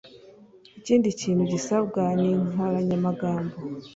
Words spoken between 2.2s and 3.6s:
inkoranyamagambo